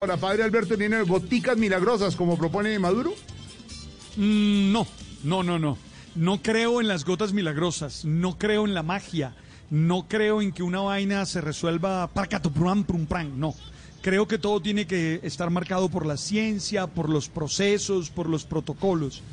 [0.00, 3.14] Ahora, padre Alberto, ¿tiene goticas milagrosas como propone Maduro?
[4.14, 4.86] Mm, no,
[5.24, 5.76] no, no, no.
[6.14, 9.34] No creo en las gotas milagrosas, no creo en la magia,
[9.70, 13.56] no creo en que una vaina se resuelva para prum pram, no.
[14.00, 18.44] Creo que todo tiene que estar marcado por la ciencia, por los procesos, por los
[18.44, 19.24] protocolos.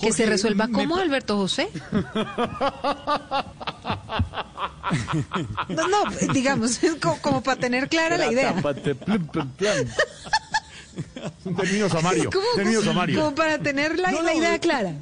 [0.00, 1.68] ¿Que se resuelva cómo, Alberto José?
[5.68, 8.54] no, no, digamos, como, como, para tener clara la idea.
[11.44, 12.30] Un término samario.
[12.54, 13.20] Término samario.
[13.20, 14.94] Como para tener la, la idea clara.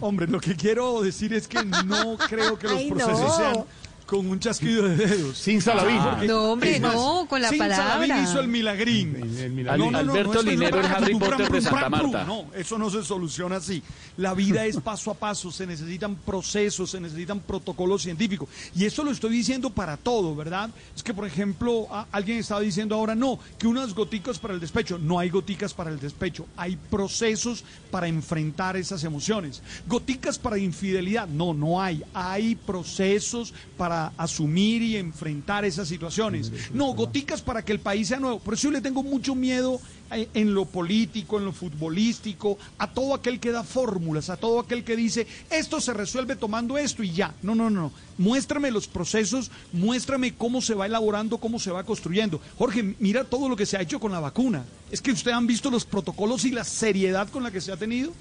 [0.00, 3.36] Hombre, lo que quiero decir es que no creo que los Ay, procesos no.
[3.36, 3.64] sean
[4.06, 5.36] con un chasquido de dedos.
[5.36, 5.98] Sin Salavín.
[5.98, 8.06] Ah, no, hombre, no, con la sin palabra.
[8.06, 9.16] Salavín hizo el milagrín.
[9.16, 9.86] El, el milagrín.
[9.86, 12.24] No, no, Alberto no, Linero, el Harry Potter de Santa Marta.
[12.24, 13.82] No, eso no se soluciona así.
[14.16, 18.48] La vida es paso a paso, se necesitan procesos, se necesitan protocolos científicos.
[18.76, 20.70] Y eso lo estoy diciendo para todo, ¿verdad?
[20.94, 24.98] Es que, por ejemplo, alguien estaba diciendo ahora, no, que unas goticas para el despecho.
[24.98, 26.46] No hay goticas para el despecho.
[26.56, 29.62] Hay procesos para enfrentar esas emociones.
[29.88, 31.26] Goticas para infidelidad.
[31.26, 32.04] No, no hay.
[32.14, 36.52] Hay procesos para asumir y enfrentar esas situaciones.
[36.72, 38.38] No, goticas para que el país sea nuevo.
[38.38, 39.80] Por eso yo le tengo mucho miedo
[40.10, 44.84] en lo político, en lo futbolístico, a todo aquel que da fórmulas, a todo aquel
[44.84, 47.34] que dice, esto se resuelve tomando esto y ya.
[47.42, 47.92] No, no, no.
[48.18, 52.40] Muéstrame los procesos, muéstrame cómo se va elaborando, cómo se va construyendo.
[52.56, 54.64] Jorge, mira todo lo que se ha hecho con la vacuna.
[54.90, 57.76] Es que ustedes han visto los protocolos y la seriedad con la que se ha
[57.76, 58.12] tenido.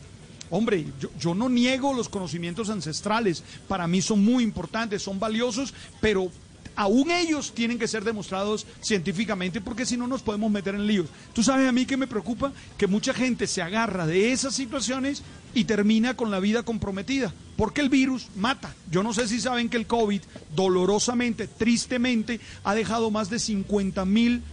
[0.50, 0.86] Hombre,
[1.20, 6.32] yo, no niego los conocimientos ancestrales, para mí son muy importantes, son valiosos, pero
[6.76, 11.08] aún ellos tienen que ser demostrados científicamente porque si no nos podemos meter en líos.
[11.34, 15.24] Tú sabes a mí que me preocupa que mucha gente se agarra de esas situaciones
[15.54, 18.76] y termina con la vida comprometida, porque el virus mata.
[18.92, 20.22] Yo no sé si saben que el COVID
[20.56, 24.44] dolorosamente, tristemente, ha dejado más de 50 mil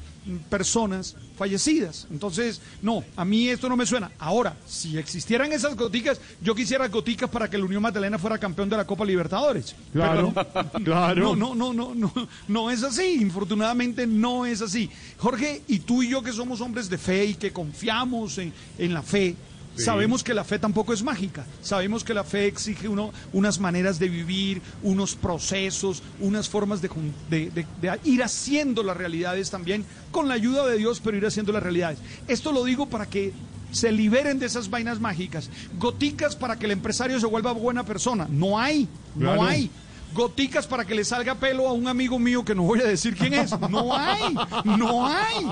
[0.48, 2.06] personas fallecidas.
[2.10, 4.12] Entonces, no, a mí esto no me suena.
[4.18, 8.68] Ahora, si existieran esas goticas, yo quisiera goticas para que el Unión Magdalena fuera campeón
[8.68, 9.74] de la Copa Libertadores.
[9.92, 11.36] Claro, Pero, claro.
[11.36, 13.20] No, no, no, no, no, no es así.
[13.20, 14.88] Infortunadamente no es así.
[15.18, 18.94] Jorge, y tú y yo que somos hombres de fe y que confiamos en, en
[18.94, 19.36] la fe,
[19.76, 19.84] Sí.
[19.84, 23.98] Sabemos que la fe tampoco es mágica, sabemos que la fe exige uno, unas maneras
[23.98, 26.90] de vivir, unos procesos, unas formas de,
[27.30, 31.26] de, de, de, ir haciendo las realidades también, con la ayuda de Dios, pero ir
[31.26, 31.98] haciendo las realidades.
[32.28, 33.32] Esto lo digo para que
[33.70, 38.26] se liberen de esas vainas mágicas, goticas para que el empresario se vuelva buena persona,
[38.30, 39.70] no hay, no hay
[40.14, 43.16] goticas para que le salga pelo a un amigo mío que no voy a decir
[43.16, 43.58] quién es.
[43.70, 44.34] No hay,
[44.64, 45.46] no hay.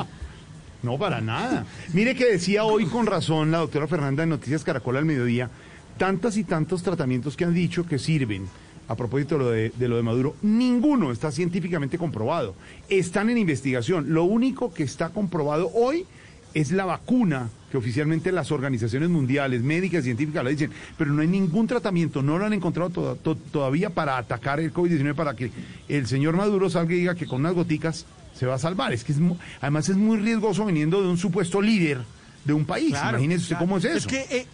[0.83, 1.67] No, para nada.
[1.93, 5.51] Mire que decía hoy con razón la doctora Fernanda de Noticias Caracol al mediodía,
[5.99, 8.49] tantas y tantos tratamientos que han dicho que sirven.
[8.89, 12.57] A propósito de lo, de, lo de Maduro, ninguno está científicamente comprobado.
[12.89, 14.13] Están en investigación.
[14.13, 16.07] Lo único que está comprobado hoy
[16.55, 21.29] es la vacuna que oficialmente las organizaciones mundiales, médicas, científicas, la dicen, pero no hay
[21.29, 25.53] ningún tratamiento, no lo han encontrado to to todavía para atacar el COVID-19, para que
[25.89, 28.93] el señor Maduro salga y diga que con unas goticas se va a salvar.
[28.93, 29.19] Es que es
[29.61, 32.01] además es muy riesgoso viniendo de un supuesto líder
[32.45, 32.91] de un país.
[32.91, 33.67] Claro, Imagínese usted claro.
[33.67, 33.97] cómo es eso.
[33.97, 34.47] Es que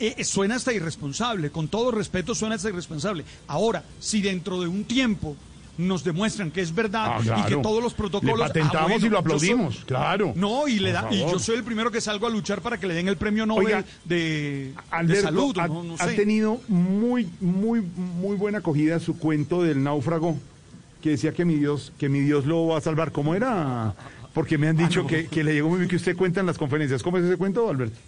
[0.00, 3.24] eh, eh, suena hasta irresponsable, con todo respeto suena hasta irresponsable.
[3.46, 5.36] Ahora, si dentro de un tiempo
[5.78, 7.40] nos demuestran que es verdad ah, claro.
[7.40, 10.32] y que todos los protocolos le patentamos ah, bueno, y lo aplaudimos, soy, claro.
[10.36, 12.86] No, y le da, y yo soy el primero que salgo a luchar para que
[12.86, 15.58] le den el premio Nobel Oiga, de, Alberto, de, salud.
[15.58, 20.36] Ha, no, no ha tenido muy, muy, muy buena acogida su cuento del náufrago
[21.02, 23.12] que decía que mi Dios, que mi Dios lo va a salvar.
[23.12, 23.94] ¿Cómo era?
[24.32, 25.08] Porque me han dicho ah, no.
[25.08, 27.02] que, que, le llegó muy bien que usted cuenta en las conferencias.
[27.02, 27.98] ¿Cómo es ese cuento, Alberto?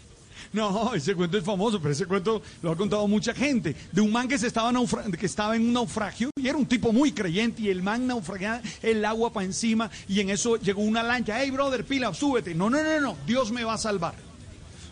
[0.54, 3.74] No, ese cuento es famoso, pero ese cuento lo ha contado mucha gente.
[3.90, 4.72] De un man que, se estaba,
[5.18, 8.62] que estaba en un naufragio y era un tipo muy creyente y el man naufragaba
[8.80, 11.40] el agua para encima y en eso llegó una lancha.
[11.40, 12.54] Hey, brother, pila, súbete.
[12.54, 14.14] No, no, no, no, Dios me va a salvar.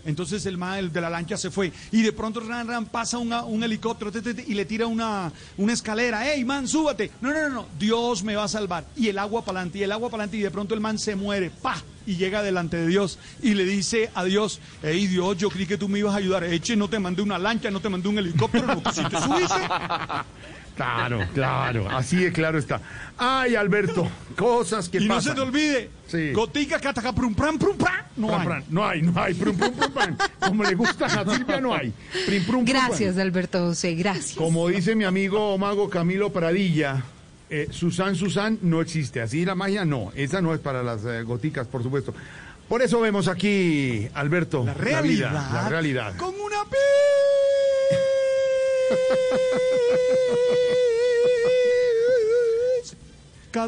[0.04, 1.72] Entonces el man el de la lancha se fue.
[1.90, 4.86] Y de pronto ran, ran, pasa una, un helicóptero te, te, te, y le tira
[4.86, 6.32] una, una escalera.
[6.32, 7.10] ¡Ey, man, súbate!
[7.20, 7.66] No, no, no, no.
[7.78, 8.84] Dios me va a salvar.
[8.96, 10.38] Y el agua para adelante, y el agua para adelante.
[10.38, 11.50] Y de pronto el man se muere.
[11.50, 11.82] ¡Pa!
[12.04, 13.18] Y llega delante de Dios.
[13.42, 16.44] Y le dice a Dios: ¡Ey, Dios, yo creí que tú me ibas a ayudar!
[16.44, 18.66] Eche, no te mandé una lancha, no te mandé un helicóptero.
[18.66, 19.54] No quisiste subirte.
[20.76, 22.80] Claro, claro, así de claro está.
[23.18, 25.16] Ay, Alberto, cosas que y pasan.
[25.16, 26.32] no se te olvide, sí.
[26.32, 28.46] gotica, cataca, prum, pram, prum, pram, no pram, hay.
[28.46, 30.16] Pram, no hay, no hay, prum, prum, prum, pram.
[30.40, 31.92] Como le gusta a Silvia, no hay.
[32.26, 34.36] Prim, prum, gracias, prum, Alberto José, gracias.
[34.36, 37.02] Como dice mi amigo mago Camilo Pradilla,
[37.50, 39.20] eh, Susan, Susan no existe.
[39.20, 40.10] Así la magia, no.
[40.14, 42.14] Esa no es para las eh, goticas, por supuesto.
[42.66, 45.32] Por eso vemos aquí, Alberto, la realidad.
[45.32, 46.16] La, vida, la realidad.
[46.16, 47.31] Con una pi.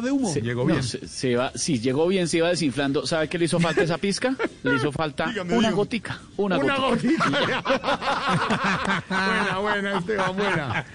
[0.01, 0.31] De humo.
[0.33, 0.83] Se- Llegó no, bien.
[0.83, 3.05] se, se va, sí, llegó bien, se iba desinflando.
[3.05, 4.35] ¿Sabe qué le hizo falta esa pizca?
[4.63, 6.19] Le hizo falta Dígame, una gotica.
[6.37, 7.29] Una, Una gotica.
[7.29, 9.03] gotita.
[9.09, 10.85] buena, buena, Esteban, buena.